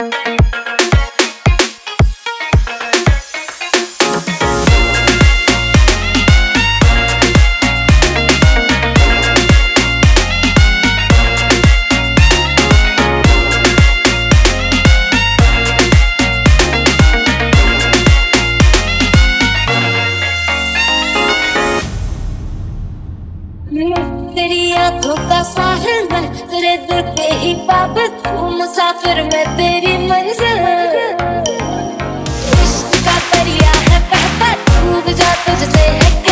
[0.00, 0.43] you.
[24.84, 30.60] रातों का साहिल मैं तेरे दिल पे ही पाबंद हूँ मुसाफिर मैं तेरी मंजिल।
[32.64, 36.23] इश्क का दरिया है बहता डूब जा तुझसे है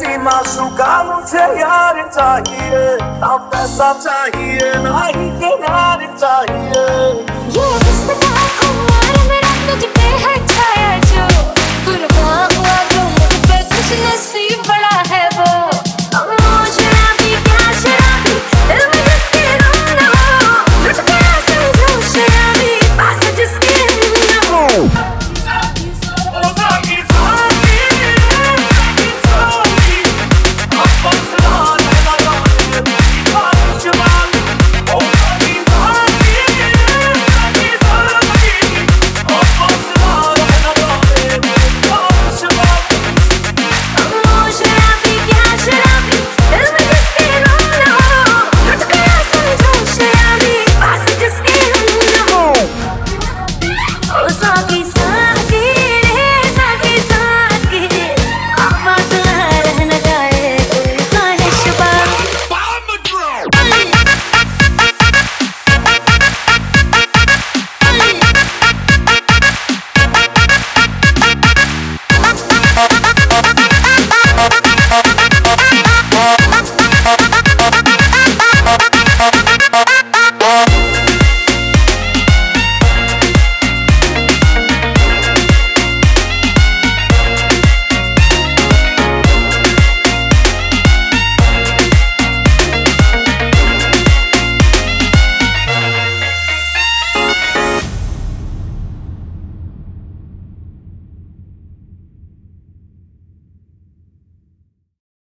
[0.00, 6.59] वैसी माशूका मुझे यार चाहिए ना पैसा चाहिए ना ही किनार चाहिए ये रिश्ता